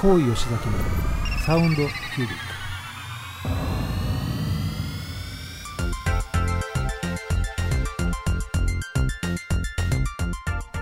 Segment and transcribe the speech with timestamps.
[0.00, 0.78] 高井吉崎の
[1.44, 1.88] サウンドキュー
[2.20, 2.28] ビッ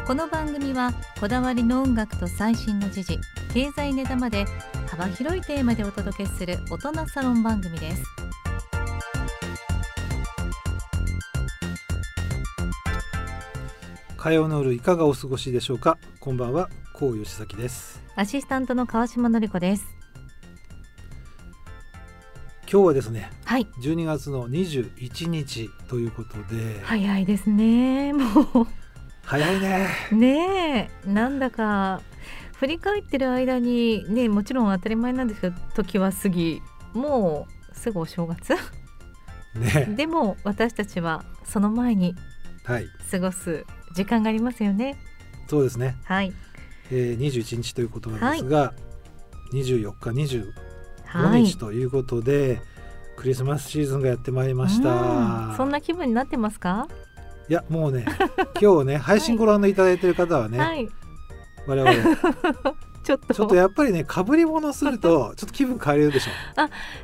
[0.06, 3.18] この番組はこだわりの音楽と最新の時事
[3.54, 4.44] 経済ネタまで
[4.86, 8.02] 幅広いテーマでお届けする大人サロン番組です。
[14.18, 15.96] ク火曜の夜いかがお過ごしでしょうか？
[16.20, 18.02] こんばんは高井吉崎です。
[18.14, 19.84] アシスタントの川島典子です。
[22.62, 23.66] 今日はですねはい。
[23.82, 28.14] 12月の21日ということで、早いですね。
[28.14, 28.66] も
[29.22, 29.88] 早いね。
[30.10, 31.06] うねえ。
[31.06, 32.00] なんだか
[32.54, 36.62] 振り返ってる間にねもちろん当たり前なんですけど時は過ぎ。
[36.94, 38.54] もうすぐお正月。
[39.54, 42.14] ねでも私たちはその前に
[42.64, 42.86] はい。
[43.10, 44.96] 過ごす時間がありますよね。
[45.46, 46.32] そうですね、はい
[46.90, 48.74] えー、21日ということなんですが、
[49.52, 50.66] 24日25
[51.06, 52.60] はい日ということで、
[53.16, 54.90] クリスマスシーズンがやってまいりました。
[54.90, 55.56] うん。
[55.56, 56.88] そんな気分になってますか、
[57.48, 58.04] いやもうね
[58.60, 60.88] 今日ね 配信ご覧いただいてる方はね、はい。
[61.66, 61.94] 我々。
[63.04, 63.34] ちょっと。
[63.34, 66.30] ちょっとやっぱりねかぶり物すると ちょっと気分変えるでしょ。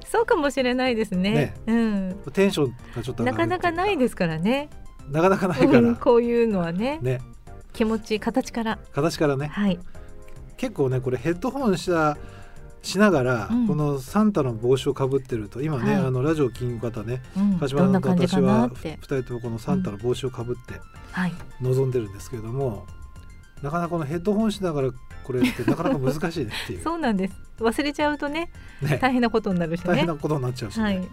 [0.07, 1.33] そうかもしれないですね。
[1.33, 1.55] ね。
[1.67, 2.17] うん。
[2.33, 4.69] テンションがちょっと上なかなかないですからね。
[5.11, 6.99] なかなかないから、うんこういうのはね。
[7.03, 7.21] ね
[7.73, 8.79] 気持ち形から。
[8.93, 9.47] 形からね。
[9.49, 9.79] はい。
[10.57, 12.17] 結構ねこれヘッドホンした
[12.83, 13.69] しながら、うん。
[13.69, 16.05] このサンタの帽子をかぶってると今ね、はい。
[16.05, 17.59] あのラジオを聞く方ねうん。
[17.59, 20.81] 鹿島さんなん感じ私はかなっ2て人ともこのサンタの帽子をかぶって
[21.13, 21.33] はい。
[21.61, 22.87] 臨んでるんですけれども、
[23.63, 24.91] なかなかこのヘッドホンしながら
[25.25, 26.83] これってなかなか難しいねっていう。
[26.85, 27.35] そうなんです。
[27.59, 28.99] 忘れちゃうとねね。
[29.01, 29.87] 大変なことになるしね。
[29.87, 30.99] 大変なことになっちゃうしね、はい。
[30.99, 31.07] ま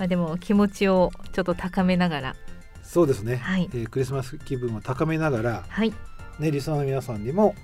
[0.00, 2.36] あでも気持ちをちょっと高めながら
[2.92, 3.70] そうですね、はい。
[3.72, 5.94] えークリスマス気分を高めながらはい。
[6.38, 7.54] ねリスナーの皆さんにも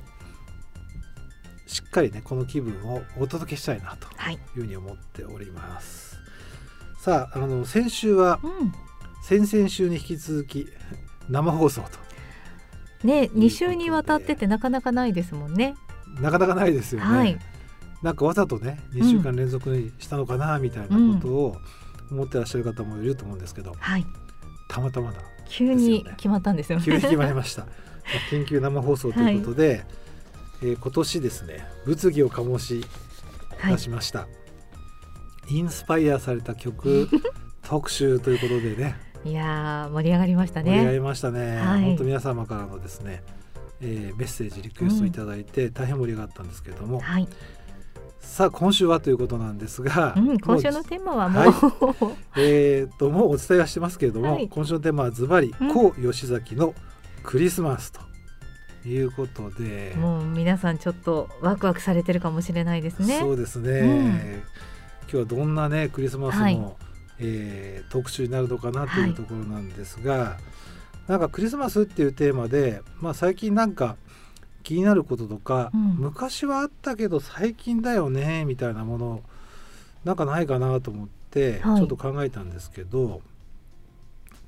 [1.66, 4.36] しっかりねこの気分をお届けしたいなとはい。
[4.36, 6.16] いうふうに思っております。
[6.98, 8.72] さああの先週はうん。
[9.22, 10.66] 先々週に引き続き
[11.28, 11.88] 生放送ね
[13.02, 13.28] とで。
[13.28, 15.74] 2週にわたっててなかなかないですもんね。
[16.22, 17.38] なかなかないですよね、はい。
[18.02, 21.56] なんかわざとね2週間連続にしたのかなみたいなことを
[22.10, 24.06] 思ってらっしゃる方もいると思うんですけど、はい
[24.68, 25.20] たまたまだ。
[25.48, 26.84] 急に決まったんですよね。
[26.84, 27.62] 急に決まりました。
[27.62, 29.84] まあ緊急生放送ということで、
[30.62, 32.84] えー今年ですね物議を醸し
[33.58, 33.72] はい。
[33.74, 34.28] 出しました、
[35.48, 37.08] インスパイアされた曲
[37.62, 38.96] 特集ということでね。
[39.24, 41.82] いやー盛り上がりました盛り上がねりましたね、はい。
[41.82, 43.22] 本当皆様からのですね、
[43.80, 47.28] えーメッセージリクエストいただいて大変盛り上がったんですけれども、はい、
[48.20, 52.14] さあ今週はということなんですが、うん、今週のテーマはもう、はい。
[52.36, 54.48] えー、ともうお伝えはしてますけれども、はい。
[54.48, 55.72] 今週のテーマはズバリうん。
[55.72, 56.74] 高吉崎の
[57.22, 58.00] クリスマスと
[58.88, 63.18] いうことで、もう皆さんちょっとワクワクされてるかもしれないですね。
[63.18, 64.08] そうですね、うん。
[64.10, 66.60] 今日はどんなねクリスマスの、はい。
[67.20, 70.36] えー特集になるのかなというところなんですが、
[71.08, 73.96] なんかクリスマスっていうテーマで、まあ、最近なんか
[74.68, 75.80] 気になることとか、うん。
[75.98, 79.22] 昔はあったけど最近だよねみたいなもの
[80.04, 81.80] なんかないかなと思ってちはい。
[81.80, 83.22] ょっと考えたんですけど、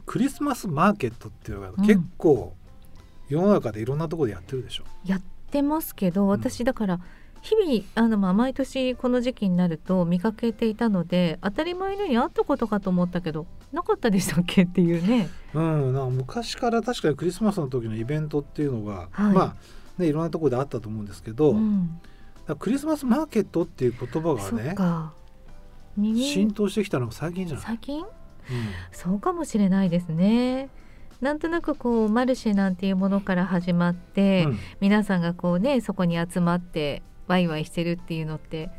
[0.05, 1.87] クリスマスマーケットっていうのがうん。
[1.87, 2.53] 結構
[3.31, 4.85] 世の中でいろんなところでやってるでしょ。
[5.07, 7.01] やってますけど私だから
[7.41, 15.31] 日々あの、まあ、毎年この時期になると見かけていたので当たり前のようにあったことかと思ったけどなかったでしたっけっていうね。
[15.55, 19.33] うん、なんか昔から確かにクリスマスの時のイベントっていうのが、はい。
[19.33, 19.55] まあ
[20.01, 22.01] ねいろんなところであったと思うんですけど、うん、
[22.47, 24.75] らクリスマスマーケットっていう言葉がね
[25.97, 27.67] 浸透してきたのが最近じゃない？
[27.67, 28.01] 最近？
[28.01, 28.07] うん。
[28.93, 30.69] そうかもしれないですね。
[31.21, 34.59] なんとなくこうマルシェなんていうものから始まって、うん。
[34.81, 38.71] 皆さんがこうねそこに集まってワイワイしてるっていうのって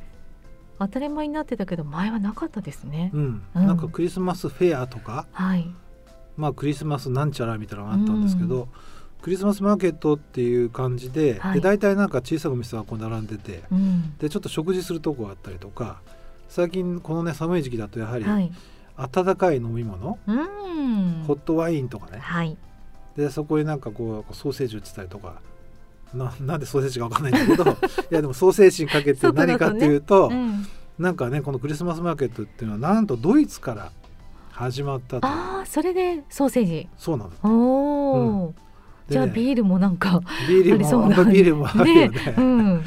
[0.79, 3.11] 当たり前になってたけど前はなかったですね。
[3.53, 5.71] なんかクリスマスフェアとか、はい、
[6.35, 8.67] まあ、クリスマスなんちゃらみたいなのがあったんですけど、
[9.21, 11.53] クリスマスマーケットっていう感じで,、はい。
[11.55, 14.17] で大体なんか小さなお店がこう並んでてうん。
[14.17, 16.01] でちょっと食事するとこがあったりとか
[16.49, 18.51] 最近このね寒い時期だとやはりはい、
[18.97, 21.23] 温かい飲み物、うん。
[21.25, 22.19] ホットワインとかね。
[22.19, 22.57] はい、
[23.15, 25.41] でそこになんかこうソーセージ売ってたりとか
[26.13, 27.75] ななんでソーセージかわかんないんだけど い
[28.09, 30.65] やでもソーセージにかけて何かっていうと、うん、
[30.99, 33.91] なんかねこのクリスマスマーケットっていうのはなんとドイツから
[34.51, 35.27] 始まったと。
[35.27, 36.87] ああそれでソーセージ。
[36.97, 38.55] そうなんだおお、で
[39.11, 41.17] じゃあビールもなんかビールありそうな。
[41.17, 42.33] もビールもあるよね。
[42.37, 42.83] うん、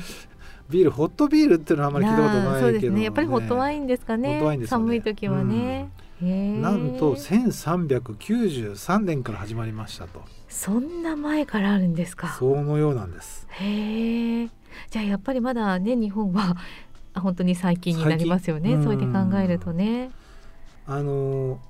[0.70, 3.02] ビールホットビールっていうのはあんまり聞いたことないけど、ね、そうですね。
[3.02, 4.58] やっぱりホットワインですかね。
[4.66, 5.90] 寒い時はね、
[6.22, 10.22] へえなんと1393年から始まりましたと。
[10.48, 12.36] そんな前からあるんですか。
[12.38, 13.46] そのようなんです。
[13.50, 14.52] へえじ
[14.90, 16.56] じゃあやっぱりまだね日本は
[17.12, 18.74] あ本当に最近になりますよね。
[18.74, 20.10] うやって考えるとね。
[20.86, 21.60] あの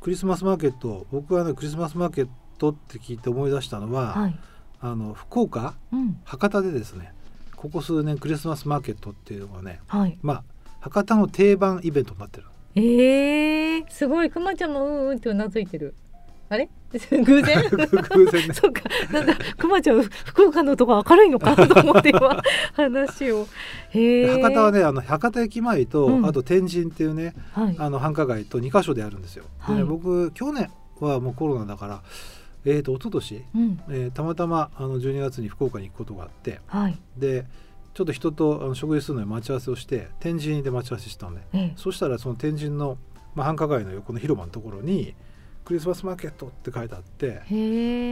[0.00, 2.28] クリスマスマーケット僕はねクリスマスマーケッ
[2.62, 4.38] トって聞いて思い出したのは、はい、
[4.80, 6.20] あの福岡うん。
[6.24, 7.12] 博多でですね
[7.56, 10.44] ここ数年クリスマスマーケットっていうのがねはい、まあ
[10.80, 14.30] 博多の定番イベントになってるえー、すごい。
[14.30, 15.94] くまちゃんもうんうんってうなずいてる。
[16.48, 16.68] あれ？
[16.92, 17.62] 偶然？
[17.70, 18.54] 偶然ね。
[18.54, 18.82] そうか。
[19.12, 21.54] なんだくまちゃん福岡のとこ明るいのか？
[21.54, 22.42] と思って今
[22.74, 23.46] 話を。
[23.92, 26.26] 博多はねあの博多駅前と、うん。
[26.26, 27.76] あと天神っていうねはい。
[27.78, 29.44] あの繁華街と2カ所でやるんですよ。
[29.58, 29.84] はい。
[29.84, 30.70] 僕去年
[31.00, 32.02] はもうコロナだから
[32.64, 33.80] えー、と一昨年、うん。
[33.88, 36.98] えーたまたまあの12月に福岡に行くことがあってはい。
[37.16, 37.46] で
[37.94, 41.42] ちょっと人とあの食事するのに待ち合わせをして天神で待ち合わせしたのね。
[41.52, 41.72] ええ。
[41.76, 42.96] そしたらその天神の、
[43.34, 45.14] まあ、繁華街の横の広場のところに
[45.64, 47.42] 「クリスマスマーケット」って書いてあって。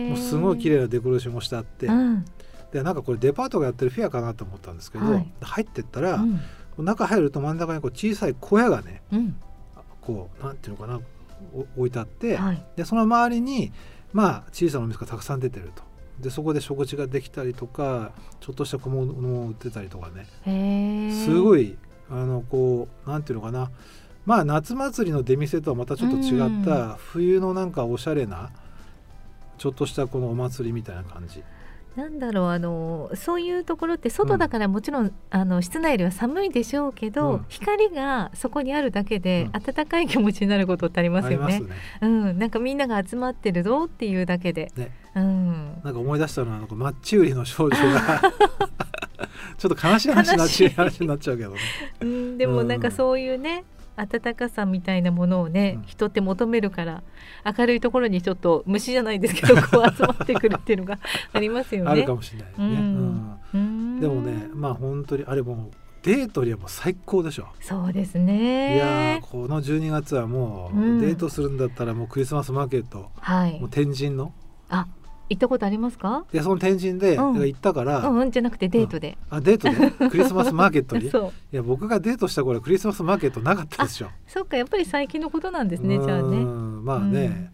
[0.08, 2.25] もうすごい綺麗なデコレーションもしてあって、うん。
[2.73, 5.32] でなんかこれデパートがやってるフェアかなと思ったんですけど、はい。
[5.41, 6.85] 入ってったら、うん。
[6.85, 9.37] 中入ると真ん中にこう小さい小屋がねうん。
[10.00, 11.00] こうなんていうのかな
[11.55, 12.62] お置いてあって、はい。
[12.76, 13.73] でその周りに
[14.12, 15.83] まあ小さなお店がたくさん出てると
[16.21, 19.12] でそこで食事ができたりとかちょっとした小物
[19.45, 20.27] を売ってたりとかね。
[21.25, 21.62] すごい。
[21.62, 21.77] い
[22.11, 23.71] あのこうなんていうのかな
[24.27, 28.51] まあ夏祭りの出店とはまたちょっと違った冬のなんかおしゃれな
[29.59, 31.43] ちょっとしたこのお祭りみたいな感じ
[31.97, 37.47] なんだろうあのそういうところって外だからもちろん、あの室内よりは寒いでしょうけど、うん。
[37.49, 39.63] 光がそこにあるだけで、うん。
[39.63, 41.61] 暖かい気持ちになることってありますよね。
[41.61, 41.67] ね。
[42.03, 44.91] うん、なんかみんなが集まってるぞっていうだけで、ね。
[45.17, 48.23] うん、なんか思い出したのはなんかマッチ売りの少女が
[49.59, 51.57] ちょっと悲しい話になっちゃう話になっちゃうけどね。
[52.01, 53.65] うん、でもなんかそういうね
[54.06, 55.82] 暖かさみたいなものをね、うん。
[55.87, 57.02] 人って求めるから
[57.58, 60.99] 明るいところにちょっと虫じゃないですけど こう集まってくるっていうのが
[61.32, 61.91] ありますよね。
[61.91, 62.67] あるかもしれないですね、
[63.55, 64.00] うん。
[64.00, 67.49] でもねまあ本当にあれもうデートにはもう最高でしょ。
[67.61, 69.19] そうですいや。
[69.20, 71.00] この12月はもう、うん。
[71.00, 73.11] デートするんだったらもうクリスマスマーケット。
[73.20, 73.61] はい。
[73.61, 73.69] もう。
[73.69, 74.32] 天神の
[74.70, 74.87] あ、
[75.31, 76.25] 行ったことありますか？
[76.32, 77.41] でその天神でうん。
[77.41, 79.17] 行ったから、うん、うん、じゃなくてデートで。
[79.31, 79.91] あデートで？
[80.11, 81.06] クリスマスマーケットに？
[81.06, 81.11] い。
[81.53, 85.99] や僕がデートした頃クリスマスマーケットなかったでしょそっか、やっぱり最近のことなんですね。
[85.99, 86.43] じゃあうね。
[86.43, 86.85] ん。
[86.85, 87.50] まあね、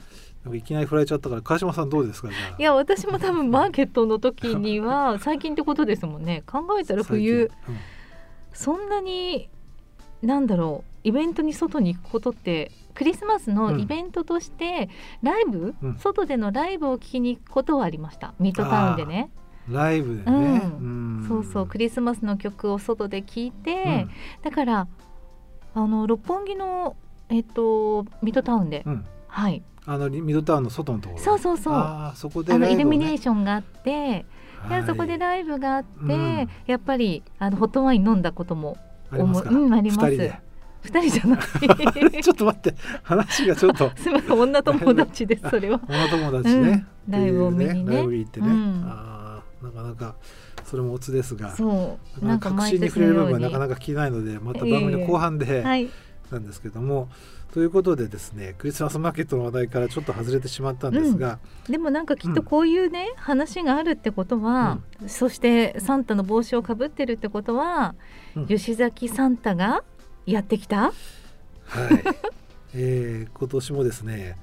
[0.55, 2.29] いきなり振られちゃったから川島さんどうですか
[2.59, 6.43] いや、私も多分マーケットの時には最近ってことですもんね。
[6.47, 7.81] 考えたら冬、最近。
[8.55, 9.51] そんなに
[10.23, 14.89] なんだろうイベントに外に行くことってクリスマスのイベントとして
[15.23, 15.99] ライブ、うん。
[15.99, 18.35] 外でのライブを聞きに行くことはありました。
[18.41, 19.31] ミッドタウンでね、
[19.69, 21.25] うんライブでね、うん。
[21.25, 21.29] ん。
[21.29, 24.11] そうそうクリスマスの曲を外で聴いて、うん。
[24.43, 24.89] だから
[25.75, 26.97] あの六本木の
[27.29, 29.05] えっとミッドタウンで、うん。
[29.29, 29.63] はい。
[29.85, 31.21] あのミッドタウンの外のところ。
[31.21, 31.75] そうそうそう。
[31.75, 34.27] あーそこであのライルミネーションがあって、
[34.61, 34.81] はい。
[34.83, 36.49] でそこでライブがあって、うん。
[36.67, 38.77] やっぱりあのホットワイン飲んだことも
[39.13, 40.46] ありますか、うんあります
[40.87, 42.23] 二人じゃない。
[42.23, 42.75] ちょっと待って。
[43.03, 43.91] 話がちょっと。
[43.97, 44.39] すみません。
[44.41, 45.81] 女友達ですそれは。
[45.89, 47.13] 女友達ね、うん。
[47.13, 47.95] ライブを見にね。
[47.95, 48.85] ライブに行ってね、うん。
[48.87, 50.15] あーなかなか
[50.65, 51.55] それもオツですが。
[51.55, 52.25] そう。
[52.25, 55.89] なかなか確信に触れる部分はなかなか聞けないのでまた番組の後半ではい。
[56.31, 57.09] なんですけども、
[57.53, 67.95] ということでですねクリスマスマーケットの話題からちょっと外れてしまったんですが、でもなんかきっとこういうね、話があるってことは、そしてサンタの帽子をかぶってるってことは、
[68.35, 68.47] うん。
[68.47, 69.85] 吉崎サンタが
[70.27, 70.83] やってきた？
[70.83, 70.93] はい、
[72.75, 74.37] えー今年もですね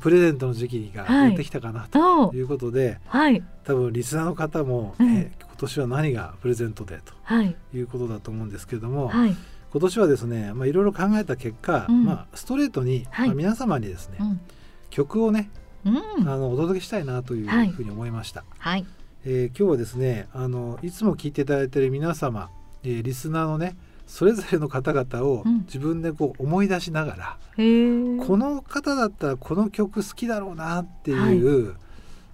[0.00, 3.42] プレゼントの時期がやってきたかなとということで、はい。
[3.64, 5.16] 多分リスナーの方も、うん。
[5.16, 7.54] えー今年は何がプレゼントではい。
[7.70, 9.36] ということだと思うんですけれども、はい、
[9.72, 12.06] 今年はですねまあいろいろ考えた結果、うん。
[12.06, 13.28] まあ、ストレートに、はい。
[13.28, 14.40] まあ皆様にですね、うん。
[14.88, 15.50] 曲をね
[15.84, 18.86] うん、あのお届けしたいなというはいふうに思いました、はい。
[19.24, 22.48] えー今日はですねあのいつも聞いていただいている皆様、
[22.82, 23.76] えーリスナーのね
[24.10, 25.58] それぞれの方々をうん。
[25.60, 28.18] 自分でこう思い出しながら、へえ。
[28.18, 31.76] この方だったらこの曲好きだろうなっていう、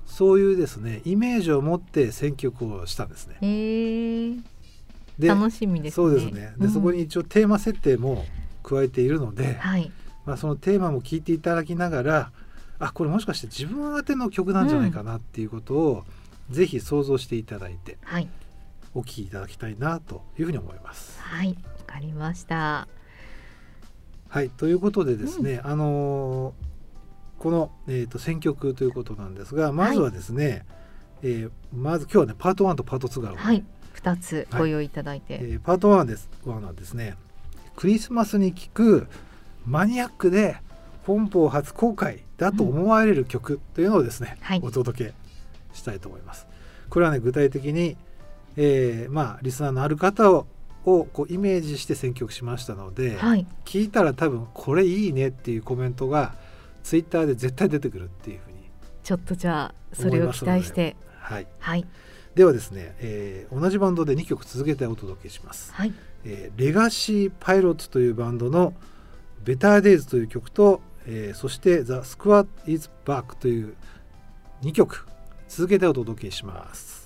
[0.06, 3.37] そういうですねイメージを持って選曲をしたんですね。
[5.18, 5.95] で楽しみですね。
[5.95, 6.54] そうですね。
[6.56, 6.71] で、うん。
[6.71, 8.25] そこに一応テーマ設定も
[8.62, 9.92] 加えているので、はい。
[10.25, 12.33] まあ、そのテーマも聞いていただきながら
[12.78, 16.04] あこれもしかして自分宛ての曲なんじゃないかなっていうことを、
[16.50, 17.99] ぜひ想像していただいて。
[18.02, 18.28] はい
[18.96, 21.20] お聴きいただきたいなというふうに思います。
[21.20, 21.54] はいわ
[21.86, 22.88] かりました。
[24.28, 26.66] はいということでですね、あのー
[27.38, 30.64] この、えー、と選曲ということなんですがまずはですね、
[31.22, 33.62] えーまず今日はねパート1とパート2があるはい
[33.92, 37.14] 二つご用意いただいて、えーパート1です1はですね
[37.76, 39.06] クリスマスに聴く
[39.66, 40.56] マニアックで
[41.04, 44.60] 本邦初公開だと思われる曲というのをですね、はい。
[44.62, 45.14] お届け
[45.72, 46.46] したいと思います。
[46.88, 47.96] これはね具体的に
[48.56, 50.46] えーまあリスナーのある方を
[50.84, 53.44] をこうイメージして選曲しましたので、はい。
[53.64, 56.34] 聞いたら多分これいいねっていうコメントが
[56.84, 58.58] ツイッターで絶対出てくるっていうふうに、
[59.02, 60.96] ちょっとじゃあそれを期待して。
[61.18, 61.84] はい、はい。
[62.36, 65.72] ではですね、えー同じバンドで2曲続けてお届けします。
[65.75, 65.92] はい。
[66.25, 68.72] えーレガシーパイロットというバンドの
[69.44, 73.75] 「ベターデイズという曲と、えーそして「ザ・スクワット・イズ・バックという
[74.62, 75.04] 2曲
[75.48, 77.05] 続けてお届けします。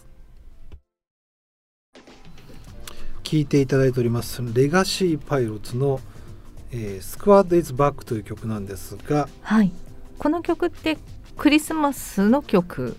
[3.30, 6.00] 聴いていただいておりますレガシーパイロットの
[6.72, 9.70] 「えースクワット・イズ・バックという曲なんですがはい。
[10.18, 10.98] この曲って
[11.36, 12.96] クリスマスの曲？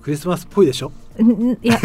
[0.00, 0.92] クリスマスっぽいでしょ？
[1.62, 1.78] いや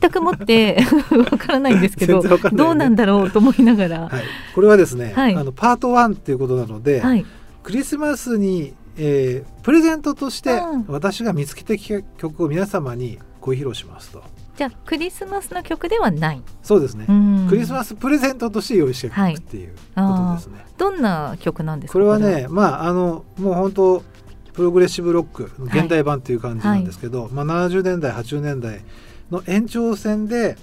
[0.00, 0.80] 全くもって
[1.32, 2.28] わからないんですけど、ね。
[2.52, 4.00] どうなんだろうと思いながら。
[4.08, 4.22] はい、
[4.54, 5.34] これはですね、はい。
[5.34, 7.24] あのパート1っていうことなので、はい。
[7.62, 10.84] クリスマスに、えープレゼントとしてうん。
[10.88, 14.22] 私が見つけてきた曲を皆様にご披露しますと
[14.60, 17.46] じゃあクリスマスの曲ではない、そうですね、うん。
[17.48, 21.94] クリスマスプレゼントとして用意していくっていうことですね、どんな曲なんですか？
[21.94, 24.04] これはねまああのもう本当
[24.52, 28.82] プログレッシブロックの現代版っていう感じなんですけど、まあ、70年代80年代
[29.30, 30.58] の延長線で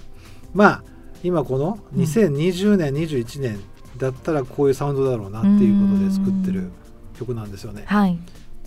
[0.54, 0.82] まあ
[1.24, 3.58] 今この2020年、21年
[3.96, 6.70] だったらこういうサウンドだろうなっていうことで作ってる
[7.18, 7.82] 曲なんですよね。
[7.86, 8.16] はい。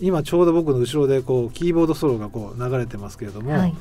[0.02, 3.74] 今ちょうど僕の後ろでこうキーボードソロがこう流れてますけれども、はい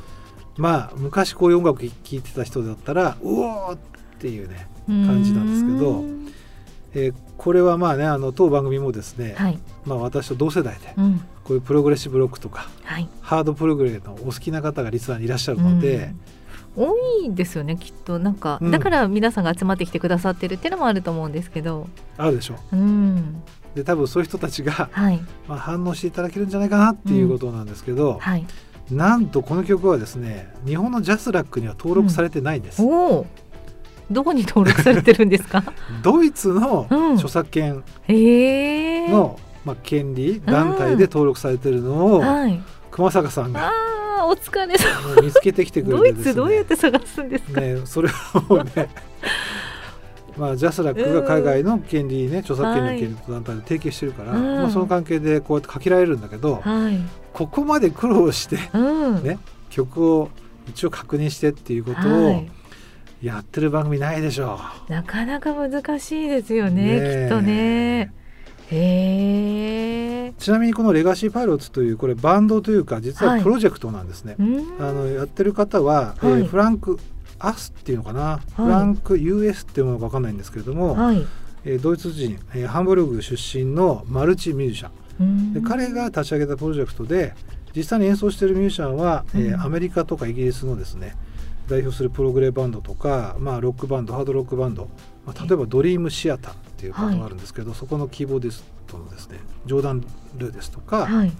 [0.56, 3.78] まあ昔こういう音楽聴いてた人だったらうおーっ
[4.18, 6.32] ていうね、感じなんですけどうん。
[6.94, 11.20] えーこれはまあねあの当番組もですね、はい、まあ私と同世代でうん。
[11.42, 16.10] こういうプログレッシブロックとかはい、ハードプログレのお好きな方がリスナーにいらっしゃるので、
[16.76, 16.88] うん。
[16.88, 18.18] 多いですよねきっと。
[18.18, 18.70] なんか、うん。
[18.70, 21.88] だから皆さんが集まってきてくださってるっていうのもあると思うんですけど。
[22.18, 22.56] あるでしょ。
[22.72, 23.42] うん。
[23.74, 25.20] うで多分そういう人たちが、はい。
[25.48, 28.46] まあ、反応していただけるんじゃないかなっていうことなんですけど、はい
[28.90, 33.26] なんとこの曲はですね日本のジャスラックには登録されてないんです、おお
[34.10, 35.62] どこに登録されてるんですか？
[36.02, 37.12] ドイツのうん。
[37.14, 42.60] 著作権の、まあ、権利団体で登録されてるのを、はい。
[42.90, 43.70] 熊坂さんが
[44.26, 45.22] お疲れ様。
[45.22, 46.29] 見つけてきてくれてですね。
[46.29, 48.88] ドイツどうやって探すんですか、ね、それはもうね
[50.36, 54.42] まあジャスラックが海外の権利ね、著作権の権利と団体で提携してるから、うん。
[54.42, 56.98] まあ、その関係でこうやってかけられるんだけど、はい
[57.32, 58.78] ここまで苦労してう
[59.20, 59.22] ん。
[59.24, 59.38] ね
[59.70, 60.30] 曲を
[60.68, 62.50] 一応確認してっていうことはをい。
[63.26, 64.58] やってる番組ないでしょ
[64.88, 67.24] なかなか難しいですよねねえ。
[67.24, 68.12] きっとね。
[68.70, 70.28] へえ。
[70.30, 73.42] うちなみにこの「レガシーパイロット」というこれバンドというか実ははい。
[73.42, 74.36] プロジェクトなんですね。
[74.38, 74.64] うん。
[74.80, 76.44] あのやってる方は、えーはい。
[76.46, 76.98] フランク・
[77.38, 81.26] アスっていうのかな、フランク US っていうものか分かんないんですけれども、はい
[81.64, 84.90] えードイツ人、えーハンブルグ出身のマルチミュージシャン。
[85.20, 85.52] うん。
[85.54, 87.34] で彼が立ち上げたプロジェクトで
[87.74, 89.60] 実際に演奏しているミュージシャンは、えーうん。
[89.60, 91.14] アメリカとかイギリスのですね
[91.68, 94.88] 代表するプログレバンドとか、まあ、ロックバンドハードロックバンド、
[95.24, 100.00] まあ、例えばドリームシアターっていうバンドがあるんですけど、そこのキーボーディストのですねジョーダン・
[100.36, 101.32] ルーデスとか、はい。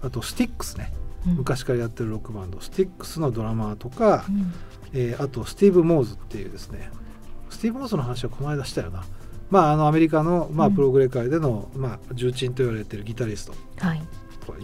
[0.00, 0.90] あとスティックスね。
[1.26, 1.34] うん。
[1.34, 2.60] 昔からやってるロックバンド。
[2.60, 4.52] スティックスのドラマーとか、うん。
[4.94, 6.90] えーあとスティーブ・モーズっていうですね。
[7.50, 9.04] スティーブ・モーズの話はこの間したよな。
[9.54, 10.74] まあ、あのアメリカの、まあ、うん。
[10.74, 13.54] プログレ界での、まあ、重鎮と言われているギタリスト。
[13.78, 14.02] はい。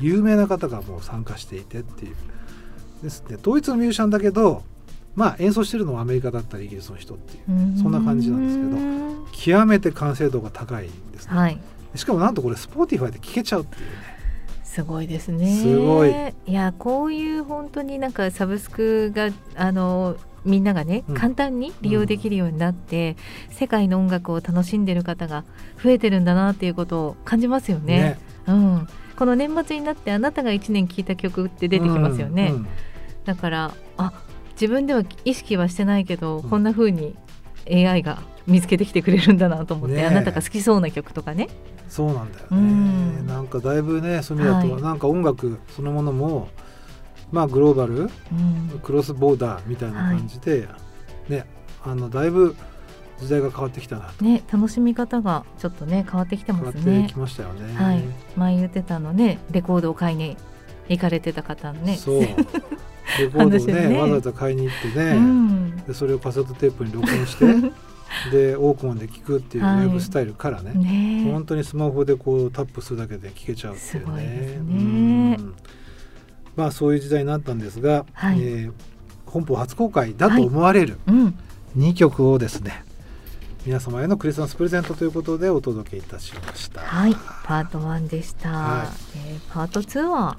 [0.00, 2.16] 有名な方がもう参加していてっていう。
[3.00, 3.36] ですね。
[3.40, 4.64] ドイツのミュージシャンだけど
[5.14, 7.78] まあ演奏してるのはアメリカだったりイギリスの人っていう。
[7.78, 11.60] そんな感じなんですけどけ極めて完成度が高いんですね、はい。
[11.94, 13.82] しかもなんとこれ Spotify で聴けちゃうっていう。
[13.82, 13.90] ね
[14.64, 15.56] すごいですね。
[15.62, 16.10] すごい。
[16.46, 21.14] いやこういう本当になんかサブスクがあのみんながね、うん。
[21.14, 23.16] 簡単に利用できるようになって、
[23.50, 25.44] 世界の音楽を楽しんでる方が
[25.82, 28.00] 増えてるんだなっていうことを感じますよね。
[28.00, 28.18] ね。
[28.46, 32.48] うん、この年末になってあなたが1年聴いた曲って出てきますよね。
[32.50, 32.66] うんうん
[33.24, 34.12] だからあ
[34.52, 36.50] 自分では意識はしてないけど、うん。
[36.50, 37.14] こんな風に
[37.70, 40.06] AI が見つけてきてくれるんだなと思って、ねえ。
[40.06, 41.48] あなたが好きそうな曲とかね。
[41.88, 43.26] そうなんだよね、うん。
[43.26, 44.82] なんかだいぶねそういう意味だと、はい。
[44.82, 46.48] なんか音楽そのものも
[47.32, 48.80] まあグローバルうん。
[48.82, 50.68] クロスボーダーみたいな感じで、
[51.28, 51.46] ね
[51.82, 52.54] あのだいぶ
[53.20, 54.24] 時代が変わってきたなと。
[54.24, 57.18] ね、楽しみ方がちょっとね変わってきて変わってますねき。
[57.18, 57.74] ましたよね。
[57.74, 58.02] はい、
[58.36, 60.36] 前言ってたのねレコードを買いに
[60.88, 61.96] 行かれてた方のね。
[61.96, 62.20] そう。
[63.18, 63.98] レコードを話ねね。
[63.98, 67.46] わざわざ買いに行ってね、うん、でそれをカセットテープに録音して
[68.30, 69.76] でオークマンで聴くっていうはい。
[69.78, 71.24] ライブスタイルからね、ね。
[71.28, 74.06] え本当にスマホでこうタップするだけで聴けちゃうっていうね。
[74.06, 75.36] すごいですね。
[75.38, 75.54] うん
[76.60, 78.40] まあそういう時代になったんですが、はい。
[78.40, 78.72] えー
[79.26, 81.38] 本邦初公開だと思われるうん、
[81.76, 82.82] 2曲をですね、
[83.64, 86.80] 皆様へのクリスマスプレゼントということでお届けいたしました。
[86.80, 87.14] はい、
[87.44, 88.50] パート1でした。
[88.50, 90.36] はえーパート2は、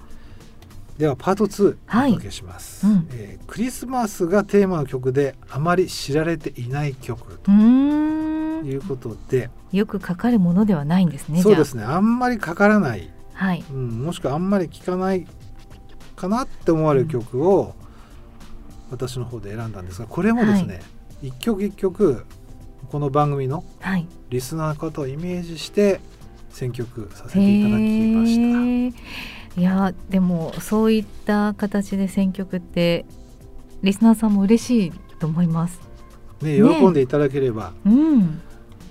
[0.98, 2.10] ではパート2はい。
[2.10, 3.08] お届けします、うん。
[3.14, 11.86] えークリスマスがテーマの曲であまり知られていない曲うということで、よくかかるものではないんですねそうですね。
[11.86, 13.64] あんまりかからない、はい。
[13.72, 15.26] うん、もしくはあんまり聴かない
[16.22, 17.74] かなって思われる曲を
[18.92, 20.82] 私の方で選んだんですがこれもですね、
[21.24, 22.26] 一曲一曲
[22.90, 24.08] この番組のはい。
[24.30, 26.00] リスナーの方をイメージして
[26.52, 28.94] 選曲させていただきまし
[29.56, 29.60] た。
[29.60, 33.06] いやでもそういった形で選曲って
[33.82, 35.80] リスナーさんも嬉しいと思います。
[36.42, 38.42] ね、ね喜んでいただければうん、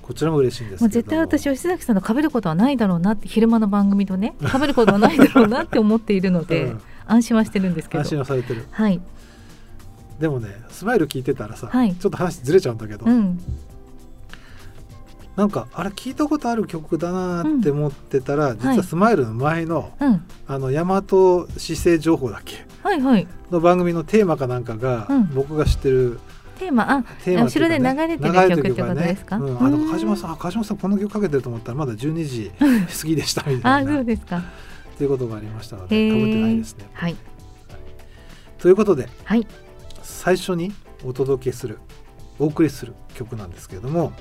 [0.02, 8.00] こちらも嬉しいんです絶対私吉崎さんと被ることはないだろうなって昼間の番組とね被ることはないだろうなって思っているので、うん安心はしてるんですけど。
[8.00, 8.66] 安心はされてる。
[8.70, 9.00] はい、
[10.18, 11.94] でもねスマイル聞いてたらさ、はい。
[11.94, 13.38] ちょっと話ずれちゃうんだけど、うん、
[15.36, 21.02] なんかあれ聞いたことある曲だなって思ってたら、実ははいスマイルの前の、うん、あの大和
[21.56, 22.64] 市政情報だっけ？
[22.82, 23.26] はいはい。
[23.50, 25.34] の番組のテーマかなんかが、うん。
[25.34, 26.18] 僕が知ってる
[26.58, 29.36] テーマあテーマっていうか後ろで流れてる流曲ってことですか？
[29.36, 33.94] うん、あのうん鹿島さんあ鹿島さんこの曲かけてると思ったらまだ12時過ぎでしたみたあいな。
[33.94, 34.42] そうですか
[35.00, 36.12] ということがありましたのへでー。
[36.12, 36.86] かぶってないですね。
[36.92, 37.16] はい。
[38.58, 39.46] ということではい。
[40.02, 40.74] 最初に
[41.06, 41.78] お届けする
[42.38, 44.12] お送りする曲なんですけれども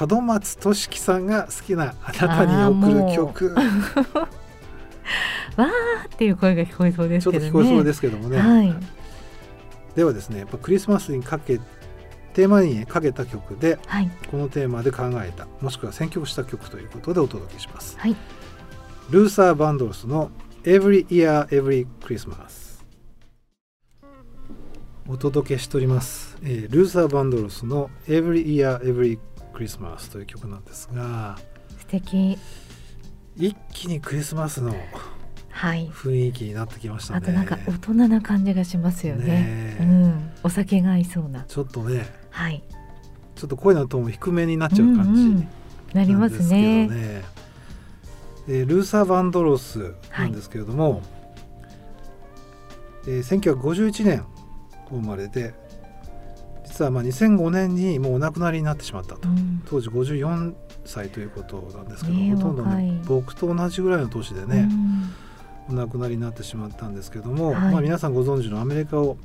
[0.00, 3.52] 門松俊樹さんが好きなあなたに送る曲。
[5.56, 8.74] わーっていう声が聞こえそうですちょっけどねと聞こえそうですけどもね、はい。
[9.94, 11.60] ではですねやっぱクリスマスにかけ
[12.32, 14.10] テーマにかけた曲ではい。
[14.30, 17.98] このテーマで考えたもしくは選曲した曲ということでお届けします。
[17.98, 18.16] はい
[19.10, 20.30] ルーサー・バンドロスの
[20.64, 22.82] Every Year Every Christmas
[25.08, 29.18] お届けしております、えールーサー・バンドロスの Every Year Every
[29.52, 31.36] Christmas という曲なんですが
[31.78, 32.38] 素敵。
[33.36, 34.74] 一気にクリスマスの
[35.50, 35.88] はい。
[35.88, 37.18] 雰囲気になってきましたね。
[37.22, 39.24] あとなんか大人な感じがしますよね。
[39.24, 39.82] ねえ。
[39.82, 41.44] うん、お酒が合いそうな。
[41.44, 42.62] ちょっとねはい。
[43.34, 45.48] ちょっと声のトーンも低めになっちゃう感じ、んん。
[45.92, 46.88] なりますね。
[46.88, 47.41] ね
[48.48, 51.02] えールーサー・バンドロスなんですけれども、
[53.06, 54.24] えー1951年
[54.90, 55.54] お生まれで
[56.64, 59.62] 実はまあ2005年にもうお亡くなりになってしまったと、うん。
[59.66, 65.12] 当時54歳ということなんですけど、ねえほとんどね僕と同じぐらいの年でうね、ん。
[65.68, 67.72] お亡くなりになってしまったんですけども、はい。
[67.72, 69.16] まあ、皆さんご存知のアメリカを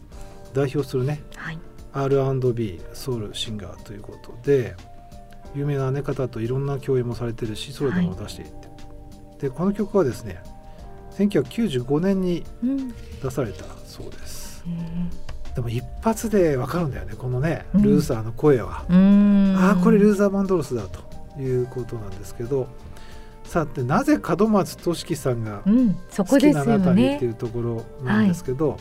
[0.54, 1.60] 代表するねはい。
[1.94, 4.76] R&B ソウルシンガーということで
[5.56, 8.68] 有名な、ね、方といろんな共演もされてるしソロでも出していって、
[9.40, 10.42] でこの曲はですね
[11.12, 12.94] 1995年にうん。
[13.22, 14.64] 出されたそうです。
[14.68, 17.82] へでも一発でわかるんだよねこのねうん。
[17.82, 19.58] ルーサーの声は、ーうん。
[19.58, 21.02] ああこれルーザー・バンドロスだと
[21.42, 22.68] いうことなんですけど。
[23.44, 25.62] さてなぜ門松俊樹さんが
[26.18, 28.78] 好きなあなたにっていねうところなんですけど、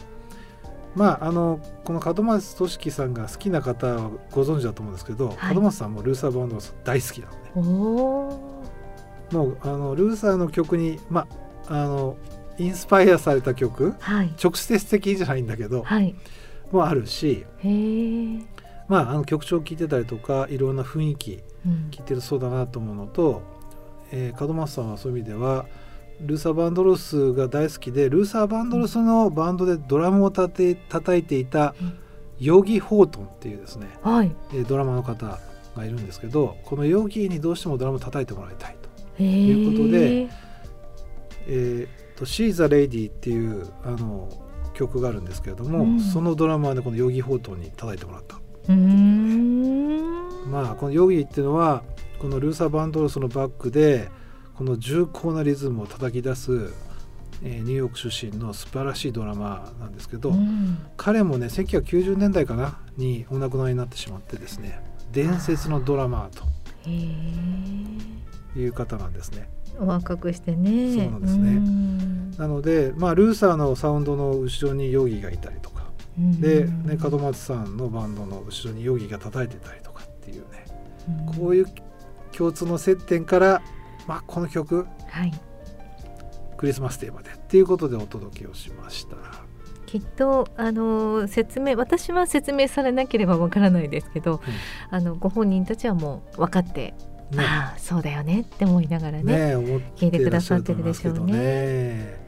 [0.97, 5.55] まああのこの門松俊樹さんが好きな方はご存知だと思うんですけど、はい。
[5.55, 8.56] 門松さんもルーサー・バンドロス大好きなのね
[9.33, 11.27] もうあのルーサーの曲にま
[11.69, 12.17] ああの
[12.59, 14.33] インスパイアされた曲はい。
[14.43, 16.15] 直接的じゃないんだけどはい。
[16.73, 17.45] もあるし、
[18.89, 21.91] まあ、あの曲調を聴いてたりとかいろんな雰囲気うん。
[21.91, 23.43] 聴いてるそうだなと思うのと、
[24.13, 25.67] えー、門松さんはそういう意味では
[26.21, 31.99] ルーサー・バンドロスが大好きでルーサー・バンドロスのバンドでドラムをたて叩いていたうん。
[32.39, 34.31] ヨギ・ホートンっていうですね、はい。
[34.53, 35.39] えードラマの方
[35.75, 38.77] がいるんですけどこのヨギにどうしてもドラムを叩いてもらいたい
[39.25, 40.29] いうことで
[41.49, 44.29] えー、と「She's a Lady」っていうあの
[44.75, 46.01] 曲があるんですけれども、うん。
[46.01, 48.37] そのドラマはねこのヨギ・ホートンに叩いてもらった。
[50.51, 51.83] まあこのヨギっていうのは
[52.19, 54.11] このルーサー・バンドロスのバックで
[54.55, 56.73] この重厚なリズムを叩き出す、
[57.43, 60.79] えーニューヨーク出身の素晴らしいドラマーなんですけど、うん。
[60.97, 64.81] 彼もね1990年代かなにお亡くなりになってしまってですね
[65.13, 66.45] 伝説のドラマと
[68.61, 69.49] いう方なんですね。
[69.79, 70.95] お若くしてね。
[70.95, 71.51] そうなんですね。
[71.53, 72.31] ん。
[72.33, 75.85] なので、まあ、ルーサーのサウンドの後ろにヨギがいたりとか。
[76.19, 76.41] うん。
[76.41, 80.65] で、ね、門松さんのバンドの後ろにヨギが叩いてたりとかっていうね。
[81.29, 81.35] うん。
[81.35, 81.67] こういう
[82.33, 83.63] 共通の接点から、
[84.07, 85.33] まあ、この曲はい。
[86.57, 89.17] クリスマステーマでっていうことでお届けをしました。
[89.87, 94.41] きっとあの説明私は説明されなければわからないですけど、
[94.91, 96.95] あのご本人たちはもう分かって、
[97.31, 97.39] ね。
[97.45, 99.57] ああそうだよねって思いながらねね
[99.97, 102.19] 聞いてくださってるでしょうね。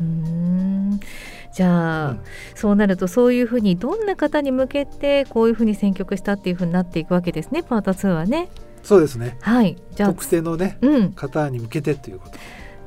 [0.00, 1.00] うーん。
[1.52, 2.20] じゃあ、うん
[2.54, 8.48] そうなるとそういうふうにどんな方に向けてこういうふうに選曲したっていうふうになっていくわけですねパート2はね。
[8.82, 9.36] そうですね。
[9.40, 9.76] はい。
[9.94, 11.12] じゃあ特定のねうん。
[11.12, 12.36] 方に向けてということ。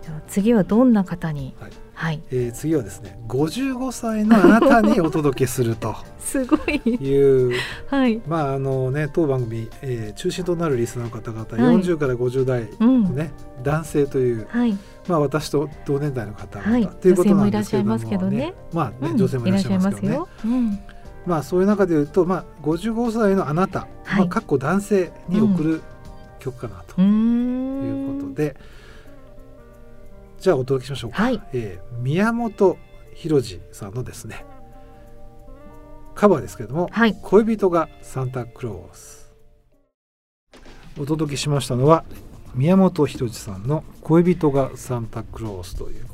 [0.04, 5.96] じゃあ次はどんな方にはいはい、えー、次はですね55歳のあなたにお届けすると。
[6.20, 6.82] すごい。
[6.90, 7.54] いう
[7.88, 11.78] はい、まああのね当番組、えー、中心となるリスナーの方々、はい。
[11.78, 13.32] 40から50代うん、ね
[13.64, 14.78] 男性という、はい、
[15.08, 16.88] まあ私と同年代の方々、はい。
[16.88, 18.54] ということなんですけれども、女性もいらっしゃいますけどね。
[18.74, 19.18] まあね、うん。
[19.18, 20.16] 女性もいらっしゃいますけどね。
[20.16, 20.28] よ。
[20.44, 20.80] うん、
[21.26, 24.20] まあそういう中で言うと、まあ、55歳のあなた、はい。
[24.20, 25.82] まあ、かっこ男性に送る
[26.40, 28.20] 曲かなといん。
[28.20, 28.56] うことで、
[30.46, 31.42] じゃあお届けしましょうか、はい。
[31.54, 32.78] えー宮本
[33.16, 34.46] 浩次さんのですね
[36.14, 39.34] カバーですけれどもはい「恋人がサンタクロース」
[41.02, 42.04] お届けしましたのは
[42.54, 46.06] 宮本浩次さんの「恋人がサンタクロース」という。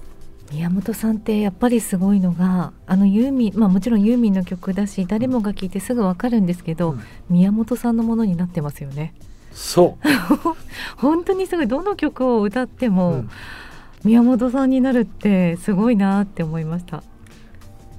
[0.50, 7.02] 宮本さんってやっぱりすごいのがあのユーミンまあもちろんユーミンの曲だし誰もが聴いてすぐわかるんですけど、うん。
[7.30, 9.13] 宮本さんのものになってますよね。
[9.52, 10.08] そう、
[10.96, 11.67] 本当にすごい。
[11.67, 13.30] どの曲を歌ってうも、ん
[14.03, 17.03] 宮本さんになるってすごいなって思いました。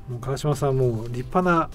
[0.08, 1.70] もう川島さんもう立派な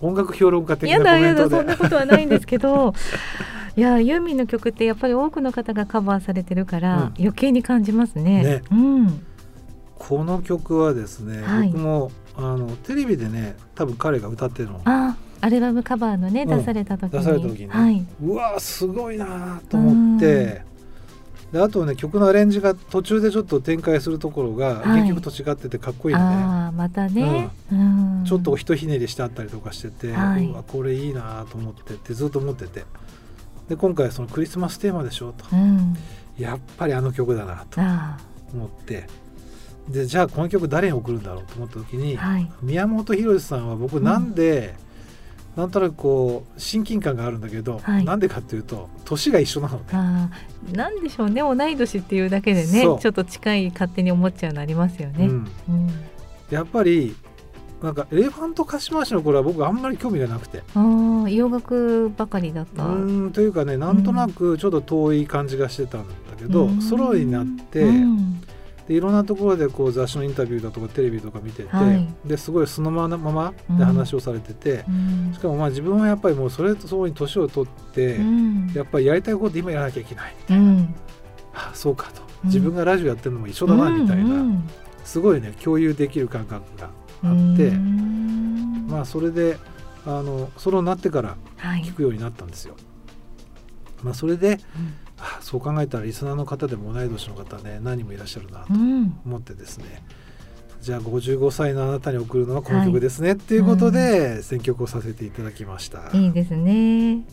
[0.00, 1.56] 音楽評論家的やなコメントで。
[1.56, 2.94] そんなことはないんですけど
[3.76, 7.02] いやユーミンの曲ってやっぱり多くの方がカバーされてるから、うん。
[7.18, 8.42] 余計に感じますね。
[8.42, 8.62] ね。
[8.72, 9.24] うん。
[9.96, 11.68] この曲はですね、はい。
[11.68, 14.76] 僕もあのテレビでね多分彼が歌ってるの。
[14.76, 16.58] をあアルバムカバーのね、うん。
[16.58, 17.18] 出された時に。
[17.20, 20.62] 出された時に、はい、うわすごいなと思って
[21.52, 25.02] であとね曲のアレンジが途中でちょっと展開するところがはい。
[25.02, 28.24] 原曲と違っててかっこいいのね、ああまたね、うん。
[28.26, 30.46] ちょっとひとひねりしてあったりとかしてて、はい。
[30.46, 32.84] うわこれいいなと思ってってずっと思ってて。
[33.68, 35.44] で今回そのクリスマステーマでしょと。
[35.52, 35.96] うん。
[36.38, 38.18] やっぱりあの曲だなとあ
[38.52, 39.06] 思って。
[39.88, 42.52] でじゃあこの曲誰に送るんだろうと思った時に、あはい。
[42.62, 44.74] 宮本浩次さんは僕なんで、
[45.58, 48.04] なんとなくこう親近感があるんだけど、はい。
[48.04, 50.30] なんでかっていうと年が一緒なのね。
[50.72, 51.40] なんでしょうね。
[51.40, 55.26] 同い年っていうだけでねちょっと近い勝手に思っちゃうのありますよね。
[55.26, 55.90] うん、うん。
[56.48, 57.16] やっぱり
[57.82, 60.62] なんかエレファントカシマシの頃は僕あんまり興味がなくて。
[60.76, 62.84] ああ洋楽ばかりだっうた。
[62.84, 66.80] ーんというかねなんとなくちょっと遠い感じがしてたんだけど、うん。
[66.80, 68.40] ソロになって、うん
[68.88, 72.08] でいろんなところでこう雑誌のインタビューだとかテレビとか見てて、はい。
[72.24, 75.34] ですごいそのままで話をされてて、うん。
[75.34, 78.72] しかもまあ自分はやっぱりもうそれとそうに年を取って、うん。
[78.74, 80.34] やっぱりやりたいこと今やらなきゃいけない。
[80.50, 80.94] うん。
[81.52, 82.22] あそうかと。
[82.44, 82.48] うん。
[82.48, 84.70] 自分がラジオやってるのも一緒だなみたいな、うん。
[85.04, 86.88] すごいね共有できる感覚が
[87.24, 88.86] うんあってうん。
[88.88, 89.58] まあそれで
[90.06, 91.82] あのソロになってからはい。
[91.82, 92.74] 聞くようになったんですよ。
[94.02, 94.60] まあ、それで
[95.48, 99.18] そう考えたらリスナーの方でも同い年の方ね何人もいらっしゃるなとうん。
[99.24, 100.02] 思ってですね、
[100.82, 106.10] じゃあ55歳のあなたに送るのはこの曲ですね、っていうことで選曲をさせていただきました。
[106.12, 107.24] いいですね。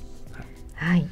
[0.76, 1.06] はい。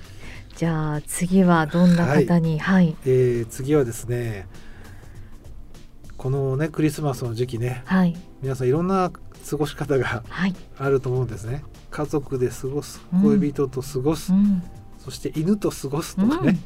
[0.55, 4.47] じゃあ次はどんな方に、はい、えー次はですね
[6.15, 7.81] このねクリスマスの時期ね。
[7.83, 9.11] はい、皆さんいろんな
[9.49, 11.65] 過ごし方がはい、あると思うんですね。
[11.91, 13.21] 家族で過ごすうん。
[13.39, 14.63] 恋人と過ごす、うん、
[14.99, 16.57] そして犬と過ごすとかね、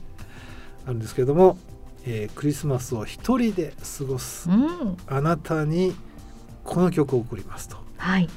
[0.88, 1.58] あるんですけれども、
[2.06, 5.94] えークリスマスを一人で過ごすうん、あなたに
[6.64, 7.78] この曲を送りますと。
[7.98, 8.30] はい、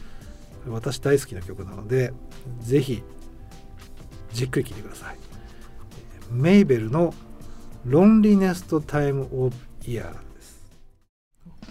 [0.68, 2.12] 私大好きな曲なので
[2.60, 3.02] ぜひ
[4.32, 5.16] じっくり聴いてください。
[6.32, 7.14] メイベルの
[7.86, 10.60] 「ロンリネストタイムオブイヤーです。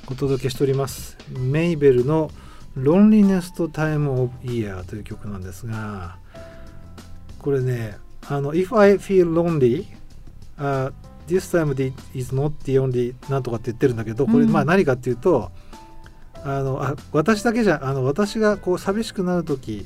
[0.09, 1.17] お届けしております。
[1.37, 2.31] メイベルの
[2.75, 6.17] 「ロンリネストタイムオブイヤーという曲なんですが
[7.37, 9.98] これねあの「If I feel lonely、
[10.59, 10.93] uh,
[11.27, 15.51] this time is not the only」なんとかって言ってるんだけどこれうんまあ何かっていうと、
[16.43, 19.85] あのあ私だけじゃあの私がこう寂しくなる時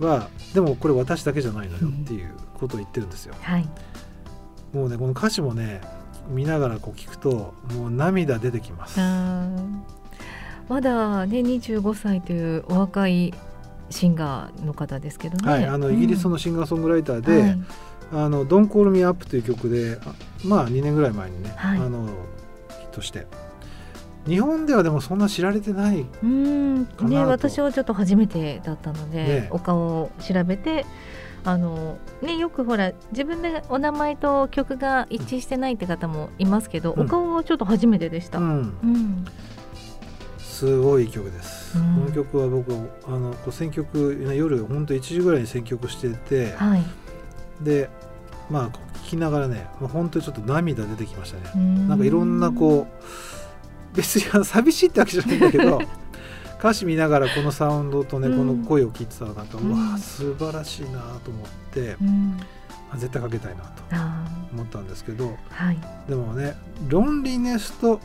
[0.00, 3.34] うん、はでもこれ私だけじゃないのよっていうことを言ってるんですよ。
[3.40, 3.68] はい、
[4.72, 5.80] もうねこの歌詞もね
[6.28, 8.98] 見ながらこう聞くともう涙出てきます。
[10.68, 13.32] まだね25歳というお若い
[13.90, 15.52] シンガーの方ですけどね。
[15.52, 17.58] はい、あのイギリスのシンガーソングライターうんではい
[18.12, 20.12] 「あの Don't Call Me Up」という曲であ
[20.44, 21.78] まあ2年ぐらい前にね、はい。
[21.78, 22.12] あのヒ
[22.86, 23.26] ットして。
[24.26, 26.84] 日本ではでもそんな知られてないうん。
[26.86, 27.14] かなと。
[27.14, 29.48] ね私はちょっと初めてだったので、ね。
[29.52, 30.84] お顔を調べて
[31.44, 37.06] あのねよくほら自分でお名前と曲が一致してないって方もいますけど、うん。
[37.06, 38.38] お顔はちょっと初めてでした。
[38.38, 38.60] ううん。
[38.62, 39.24] ん、
[40.38, 41.78] すごい曲です。
[41.78, 41.94] うん。
[41.94, 42.72] この曲は僕
[43.06, 46.82] あのこう選曲ね夜本当1時ぐらいに選曲してて、はい。
[47.60, 47.88] で
[48.50, 48.70] まあ
[49.06, 51.64] 聞きながらねもう本当にちょっと涙出てきましたね。
[51.82, 55.80] ななんかいろんなこう別に寂しいってわけじゃないんだけど
[56.58, 58.38] 歌詞見ながらこのサウンドとね、うん。
[58.38, 62.36] この声を聞いてたらなんか、ううんわあ素晴らしいなと思って、うん、
[62.92, 65.78] あ絶対かけたいなとあ思ったんですけどーはい。
[66.08, 66.56] でもね
[66.88, 68.00] ロンリネスと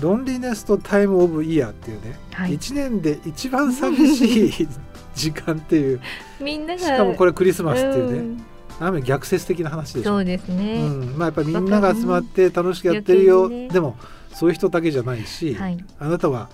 [0.00, 2.54] ロンリネスとタイムオブイヤーっていうね、はい。
[2.54, 4.68] 一年で一番寂しい
[5.16, 6.00] 時間っていう。
[6.40, 8.44] みんながしかもこれクリスマスっていうね、ん。
[8.78, 10.10] ある意味逆説的な話でしょ。
[10.10, 13.68] そうですね、うん、まあやっぱりみんなが集まって楽しくやってるよ、ね。
[13.68, 13.96] でも
[14.32, 15.84] そういう人だけじゃないし、はい。
[15.98, 16.50] あなたは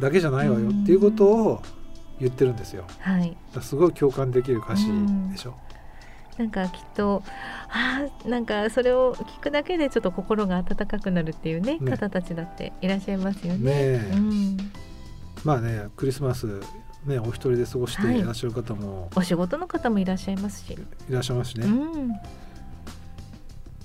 [0.00, 1.62] だけじゃないわよっていうことを
[2.18, 2.84] 言ってるんですよ。
[2.98, 3.36] はい。
[3.60, 4.86] すごい共感できる歌詞
[5.30, 5.54] でしょ。
[6.38, 7.22] なんかきっと
[7.68, 11.90] あーなんかそれを聞くだけでちょっと心が温かくなるっていうねね。
[11.90, 13.58] 方たちだっていらっしゃいますよね。
[13.58, 14.10] ねえ。
[14.14, 14.56] うん、
[15.44, 16.60] まあねクリスマス
[17.06, 21.66] ねお一人で過ごしてはいいらっしゃる方もお仕事の方もいらっしゃいますし、いらっしゃいますしね。
[21.66, 22.12] うん、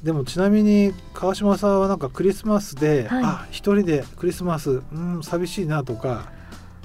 [0.04, 6.30] でもちなみに川島さんはなんかクリスマスで、はいあ一人でクリスマスうん寂しいなとか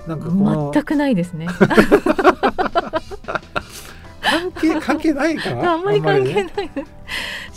[0.07, 1.47] なんかこの全くないですね。
[4.23, 5.55] 関係関係ないか？
[5.55, 6.71] な あんまり関係ねない。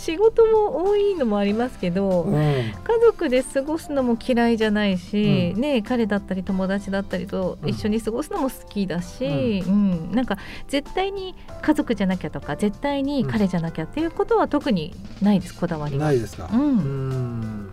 [0.04, 2.34] 仕事も多いのもありますけど、うん。
[2.34, 2.72] 家
[3.06, 5.60] 族で過ごすのも嫌いじゃないし、うん。
[5.60, 7.68] ね彼だったり友達だったりとうん。
[7.70, 10.12] 一緒に過ごすのも好きだし、うん。
[10.12, 10.36] なんか
[10.68, 16.20] 絶対に家族じゃなきゃとか絶対に彼じゃなきゃっていうことは特にないですこだわりはない。
[16.20, 16.50] ですか？
[16.52, 16.60] うん。
[16.60, 17.72] うん。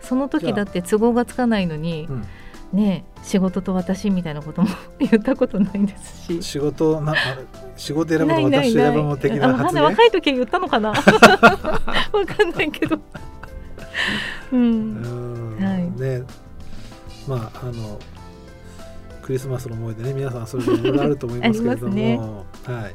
[0.00, 2.24] その時だって都合がつかないのにうん
[2.72, 6.42] ね仕事と私みたいなことも 言ったことないですし。
[6.42, 7.14] 仕事なあ
[7.76, 9.82] 仕事選ぶの私選ぶの的な発言？
[9.82, 10.90] だ若い時言ったのかな？
[10.92, 12.96] わかんないけど。
[12.96, 13.00] う
[14.56, 15.02] うん。
[15.02, 16.00] んはい。
[16.00, 16.22] ね。
[17.28, 17.98] まああの
[19.22, 20.12] クリスマスの思い出ね。
[20.14, 22.94] 皆さんそれぞれいろいろあると思いますけれども、ありはい。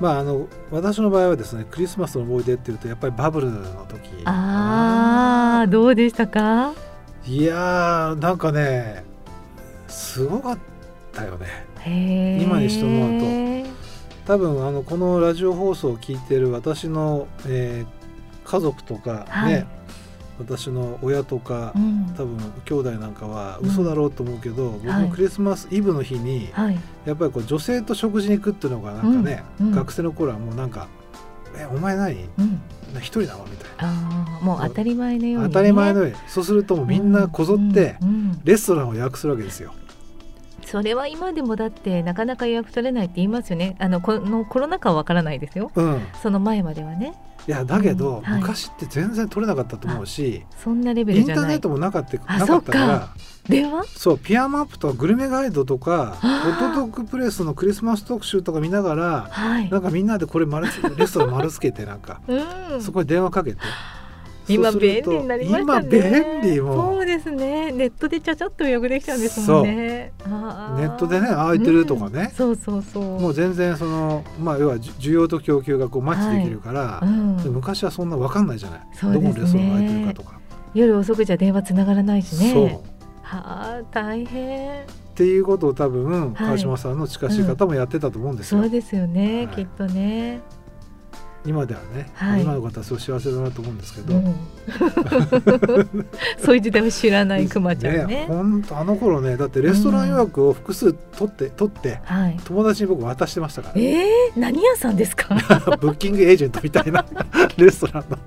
[0.00, 4.00] まああの私の場合はですねクリスマスの思い出っていうとやっぱりバブルの時。
[4.24, 6.72] あーどうでしたか？
[7.26, 9.04] いやーなんかね
[9.88, 10.58] すごかっ
[11.12, 11.66] たよね。
[12.42, 13.66] 今にして思う
[14.24, 18.02] 多分あのこのラジオ放送を聞いてる私の、えー
[18.44, 19.66] 家族とかね、はい。
[20.38, 22.12] 私の親とか、うん。
[22.16, 25.04] 多分兄弟なんかは嘘だろうと思うけど、僕はい。
[25.04, 26.78] もクリスマスイブの日に、はい。
[27.04, 29.66] やっぱりこう女性と食事に行くっていうのがなんかね、うん。
[29.68, 29.74] うん。
[29.74, 30.88] 学生の頃はもうなんか
[31.56, 32.28] 「えお前何？
[32.38, 32.60] うん。
[32.98, 36.14] 一人なの?」みたいあーもう当たり前のような、に、ね、当たり前のように。
[36.28, 37.96] そうするとみんなこぞって
[38.44, 39.72] レストランを予約するわけですよ。
[40.72, 43.76] それは今でもだってなかなか予約取れないって言いますよね。
[43.78, 45.70] あのこのコロナ禍はわからないですよ。
[45.74, 47.12] うん、その前まではね。
[47.46, 48.22] いやだけど、うん。
[48.22, 48.40] はい。
[48.40, 52.78] 昔って全然取れなかったと思うしそんなレベインターネットもなかったあなかったか。
[52.78, 53.08] ら
[53.46, 59.68] 電話そうピアマップとかグルメガイドとかホットドッグプレスのクリスマス特集とか見ながらはい。
[59.68, 62.82] なんかみんなでこれ丸つレストラン丸つけてなんかうん。
[62.82, 63.58] そこに電話かけて
[64.48, 65.88] 今便利になりましたね。
[65.90, 66.74] 今便利も。
[66.74, 67.72] そうですね。
[67.72, 70.12] ネットでちゃちゃっと予約できちゃうんですもんね。
[70.24, 72.22] ネットでね空いてるとかね。
[72.22, 72.30] うん。
[72.30, 73.20] そうそうそう。
[73.20, 77.36] もう全然そのまあ要はじ需要と供給がこうマッチできるから、うん。
[77.36, 78.86] で昔はそんな分かんないじゃない、ね。
[79.02, 80.40] どこのレストランが空いてるかとか、
[80.74, 82.64] 夜遅くじゃ電話つながらないしそう。
[82.66, 82.80] ね
[83.22, 84.82] はあ大変。
[84.82, 86.34] っていうことを多分はい。
[86.34, 89.54] 川島さんの近しい方もやってたと思うんですよ、そうですよね、はい。
[89.54, 90.40] きっとね、
[91.44, 92.42] 今ではね、はい。
[92.42, 94.34] 今の方はすごい幸せだなと思うんですけど、うん、
[96.38, 98.26] そういう時代を知らないくまちゃんね。
[98.28, 102.36] ほんとあの頃ねだってレストラン予約を複数取って取ってはい。
[102.44, 105.34] 友達に僕渡してましたから、えー、何屋さんですか？
[105.80, 107.04] ブッキングエージェントみたいな
[107.56, 108.18] レストランの。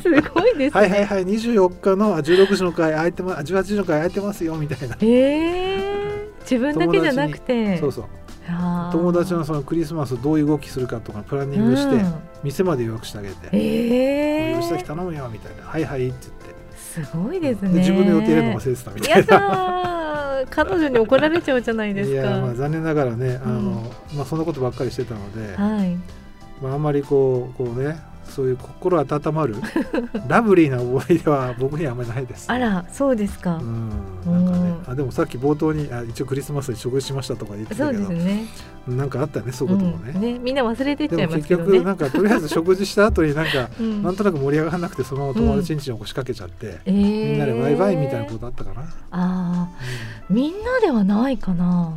[0.00, 0.80] すごいですね。
[0.80, 7.78] はいはいはい24日のあ16時の回空いてま18時の回空いてますよみたいな、えー、自分だけじゃなくて。
[7.78, 8.04] そうそう
[8.92, 12.14] 友達のそのクリスマスどういう動きするかとかプランニングして、うん。
[12.42, 13.48] 店まで予約してあげて。
[13.52, 16.52] え「吉崎ー、頼むよ」みたいな「はいはい」って言って。
[16.76, 17.70] すごいですね。
[17.78, 20.44] 自分の予定入れるの忘れてたみたやいな。
[20.50, 22.14] 彼女に怒られちゃうじゃないですか。
[22.14, 24.16] いやまあ残念ながらねあの、うん。
[24.16, 25.96] まあ、そんなことばっかりしてたので、はい。
[26.60, 27.98] まあ、あんまりこうこうね
[28.32, 29.56] そういう心温まる
[30.28, 33.90] ラブリーな思い出は僕にはあんまりないです、あらそうですか、うん
[34.24, 38.44] なんかねうんあでもさっき冒頭にあ一応クリスマスで食事しましたとか言ってそうたけど、ですね。
[38.86, 40.20] なんかあったよねそういうこともね、うん。
[40.20, 41.78] ねみんな忘れてっちゃいますけどね。
[41.78, 44.02] 局 なんかとりあえず食事した後になんかうん。
[44.02, 47.30] なんとなく盛り上がらなくてそのまま友達ん家に押しかけちゃって、えー。
[47.30, 50.34] みんなでバイバイみたいなことあったかな、あー。
[50.34, 51.92] みんなではないかな。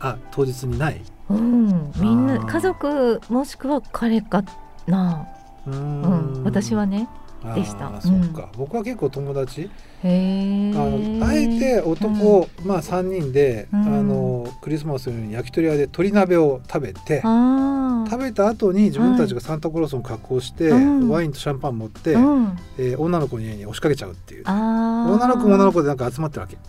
[0.00, 1.00] あ当日にない。
[1.30, 1.92] うん。
[1.98, 4.42] みんな家族もしくは彼か
[4.86, 5.26] な
[5.66, 6.42] うん。
[6.44, 7.08] 私はね
[7.54, 8.00] でした。
[8.00, 9.70] そっか、僕は結構友達。
[10.02, 13.80] あのあえて男、まあ3人で、うん。
[13.80, 21.08] あのクリスマスのように焼き鳥屋で鶏鍋を食べて食べた後に自分たちがサンタクロースの格好をして、うん。
[21.08, 22.58] ワインとシャンパン持って、うん。
[22.78, 24.44] えー女の子の家に押しかけちゃうっていう。
[24.46, 26.56] 女の子も女の子でなんか集まってるわけ。
[26.56, 26.60] で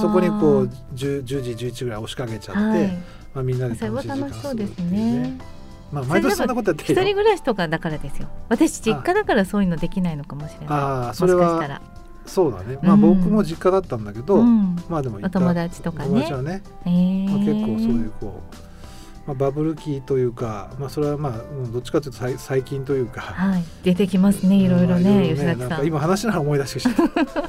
[0.00, 1.34] そこにこう 10, 10時
[1.66, 2.88] 11時ぐらい押しかけちゃって、はい。
[3.34, 5.57] まあ、みんなで楽しい時間楽しそうです過ごすっていうね
[5.92, 8.28] まあ毎年そんなことやって一人暮らしとかだからですよ。
[8.48, 10.68] 私実家だからそういうのできないのかもしれない。
[10.70, 11.82] ああそれはもしかしたら。
[12.26, 12.78] そうだね。
[12.82, 13.00] まあ、うん。
[13.00, 14.76] 僕も実家だったんだけど、うん。
[14.88, 16.08] まあでもお友達とかね。
[16.08, 17.30] 友達はね、えー。
[17.30, 23.22] まあ、結構そういうこう、まあ、バブル期というか、まあ、それはまあうんどっちかというと最最近というか。
[23.22, 23.64] はい。
[23.82, 25.68] 出てきますねいろいろまあねいろいろ吉崎さん。
[25.70, 27.48] なんか今話しながら思い出してきた。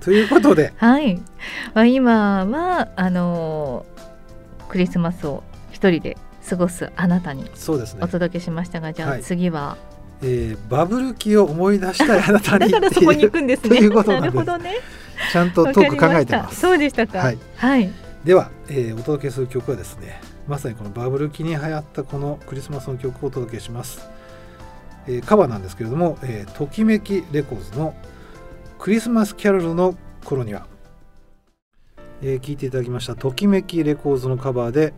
[0.00, 0.72] ということで。
[0.76, 1.16] はい、
[1.74, 3.98] まあ、今はあのー
[4.68, 5.42] クリスマスを
[5.72, 6.16] 一人で
[6.48, 9.76] 過ごすあなたにそうですねお、届けしましたが、じゃあはい次は、
[10.22, 13.68] えーバブル期を思い出したいあなたに だからそこに行くんですね。
[13.78, 14.74] ということなんですなるほどね。
[15.32, 16.60] ちゃんとトーク考えてます。
[16.60, 17.18] そうでしたか。
[17.18, 17.90] はい、はい。
[18.24, 24.08] では、えーお届けする曲はですねまさにこのバブル期に流行ったこのクリスマスの曲をお届けします、
[25.06, 27.94] えーカバーなんですけれども、えーときめきレコーズの
[28.78, 30.66] クリスマスキャロルの頃には、
[32.22, 34.92] えー聞いていただきましたときめきレコーズのカバーで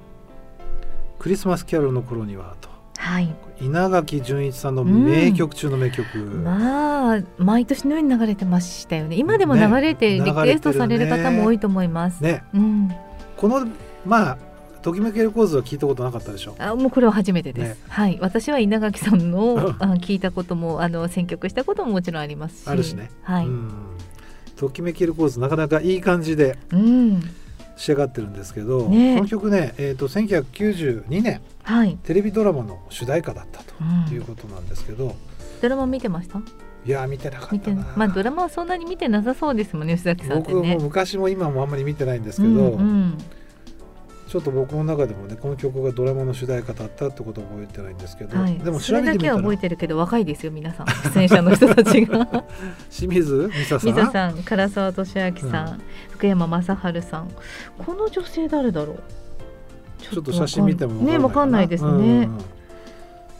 [1.20, 3.34] クリスマスキャロルの頃にはとはい。
[3.60, 9.16] 稲垣潤一さんの名曲中の名曲、まあ毎年のように流れてましたよね。
[9.16, 12.22] 今でも流れてねリクエストされる方も多いと思います。
[12.22, 12.90] ねうん。
[13.36, 13.66] この
[14.06, 14.38] まあ
[14.80, 16.56] ときめきレコーズは聞いたことなかったでしょ？
[16.58, 17.68] あもうこれは初めてです。
[17.68, 18.18] ねはい。
[18.22, 22.68] 私は稲垣さんの聞いたこともあの選曲したことももちろんありますし。
[22.68, 23.46] あるしねはい。
[23.46, 23.70] うん
[24.56, 27.22] ときめきレコーズなかなかいい感じでうん。
[27.80, 31.96] 仕上がってるんですけど、ねこの曲ね、えー、と1992年はい。
[32.04, 35.14] テレビドラマの主題歌だったとうんいうことなんですけど、
[35.62, 36.38] ドラマ見てました？
[36.86, 40.88] いやー見てなか見ったまあドラマはそんなに見てなさそうですもんね吉崎さんってね僕も。
[40.88, 43.18] 昔も今もあんまり見てないんですけど、うんうん
[44.30, 49.34] ちょっと僕の中でもねこの曲がドラマの主題歌だったってことは覚えてないんですけど、はい、でもそれだけ調べてみたら。
[49.34, 50.86] は覚えてるけど若いですよ皆さん。
[50.86, 52.44] 出演者の人たちが。
[52.88, 53.92] 清水美沙さん？
[53.92, 55.78] 水さん唐沢俊明さん、うん。
[56.10, 56.62] 福山雅
[56.92, 57.28] 治さん。
[57.76, 59.02] この女性誰だろう？
[59.98, 62.38] ちょっと写真見てもねわかんないですね、うんうん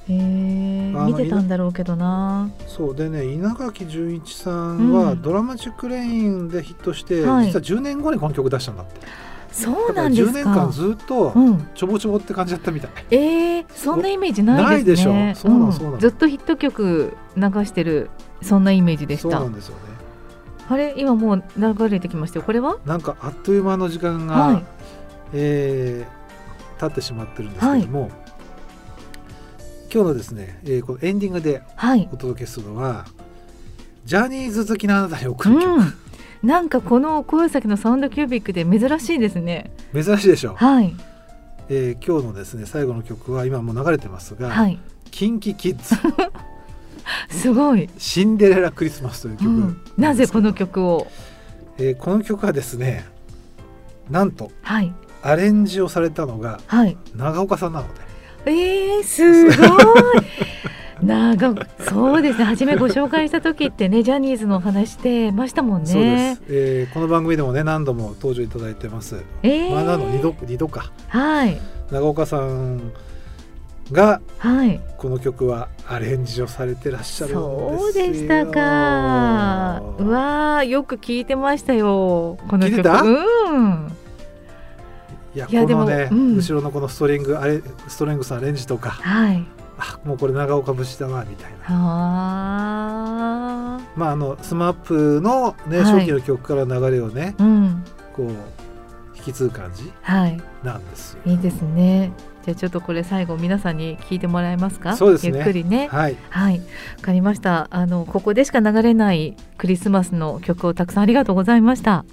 [0.08, 2.50] へえ見てたんだろうけどな。
[2.66, 5.22] そうでね稲垣潤一さんはうん。
[5.22, 7.46] ドラマチック・レインでヒットして、はい。
[7.46, 9.00] 実は10年後にこの曲出したんだって
[9.52, 10.32] そうだから10なんですか。
[10.32, 15.12] 年間ずっとうん、ちょぼちょぼって感じだったみたい、えー、そんなイメージないですね。
[15.12, 18.10] ないでしょそうなのそうなのずっとヒット曲流してる
[18.42, 19.80] そんなイメージでしそうたなんですよね。
[20.68, 22.44] あれ今もう流れてきましたよ。
[22.44, 22.78] これは？
[22.86, 24.64] なんかあっという間の時間が、はい。
[25.32, 26.20] えー
[26.80, 28.10] 経ってしまってるんですけども、
[29.92, 32.08] 今日のですね、えーこのエンディングではい。
[32.10, 33.04] お届けするのは
[34.06, 35.92] ジャニーズ好きなあなたに送る曲、うん、
[36.42, 39.70] なんかこの声先のサウンドキュービックで珍しいですね。
[39.92, 40.96] 珍しいでしょ、はい、
[41.68, 44.78] えー今日のですね最後の曲は今もう流れてますが、はい、
[45.10, 45.96] キンキキッズ
[47.28, 47.90] すごい。
[47.98, 51.06] シンデレラクリスマスという曲うんなぜこの曲を？
[51.78, 53.04] えーこの曲はですね
[54.08, 56.96] なんとはい、アレンジをされたのがはい。
[57.14, 58.00] 長岡さんなので
[58.46, 59.56] えー、すごい。
[61.02, 62.44] なんかそうですね。
[62.44, 65.86] 初めご紹介した時ってねジャニーズのお話してましたもんね。
[65.86, 70.92] そうです、えーこの番組でもね何度も登場いただいてます、えー、まあ、なの2度二度か。
[71.08, 71.60] はい。
[71.90, 72.92] 長岡さん
[73.92, 74.80] がはい。
[74.98, 77.78] この曲はアレンジをされてらっしゃるんですよ。
[77.78, 79.82] そうでしたか。
[79.98, 82.38] うわーよく聞いてましたよ。
[82.48, 82.70] この曲。
[82.70, 83.02] 聞いてた？
[83.02, 83.92] うん。
[85.34, 86.36] いやいやこのね、でもうん。
[86.36, 88.90] 後ろのこのストリングあれストレングスアレンジとか。
[88.90, 89.44] はい。
[89.82, 91.80] あもうこれ長岡節だなみたいなは
[93.76, 93.80] あ。
[93.96, 97.84] まああのスマップのね、はい初期の曲から流れをねうん。
[98.14, 98.30] こう
[99.16, 100.40] 引き継ぐ感じはい。
[100.62, 102.12] なんですよいいですね。
[102.44, 104.96] じゃあちょっとこれ最後皆さんに聞いてもらえますか？
[104.96, 105.88] そうですねゆっくりね。
[105.88, 106.58] はいはい。
[106.58, 106.64] わ
[107.02, 107.68] かりました。
[107.70, 112.04] あのここでしか流れないクリスマスの曲をたくさんありがとうございました。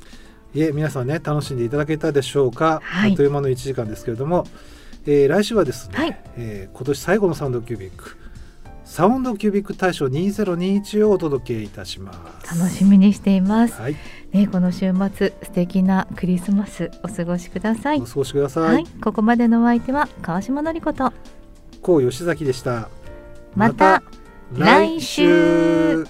[0.54, 4.46] いえ皆さんね楽しんでいただけたでしょうか、はいあっという間の1時間ですけれども、
[5.08, 8.18] えー来週はですね、はいえー今年最後のサウンドキュービック
[8.84, 13.82] サウンドキュービック大賞2021をお届けいたします楽しみにしています。
[13.82, 13.96] はい
[14.32, 18.06] ねこの週末素敵なクリスマスお過ごしくださいお。
[18.06, 18.86] 過ごしください、はい。
[19.02, 21.14] ここまでのお相手は川島のりこと。
[21.82, 22.90] こう吉崎でした
[23.56, 24.04] また
[24.54, 26.06] 来週